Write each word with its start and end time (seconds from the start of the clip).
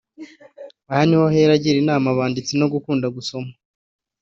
Aha 0.91 1.03
ni 1.07 1.15
ho 1.19 1.23
ahera 1.31 1.51
agira 1.55 1.77
inama 1.79 2.07
abanditsi 2.09 2.51
yo 2.61 2.67
gukunda 2.73 3.05
gusoma 3.15 3.51